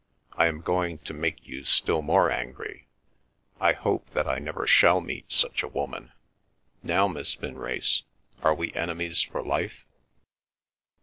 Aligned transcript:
I 0.33 0.47
am 0.47 0.61
going 0.61 0.97
to 0.97 1.13
make 1.13 1.45
you 1.45 1.63
still 1.63 2.01
more 2.01 2.31
angry. 2.31 2.87
I 3.59 3.73
hope 3.73 4.09
that 4.15 4.27
I 4.27 4.39
never 4.39 4.65
shall 4.65 4.99
meet 4.99 5.31
such 5.31 5.61
a 5.61 5.67
woman. 5.67 6.11
Now, 6.81 7.07
Miss 7.07 7.35
Vinrace, 7.35 8.01
are 8.41 8.55
we 8.55 8.73
enemies 8.73 9.21
for 9.21 9.43
life?" 9.43 9.85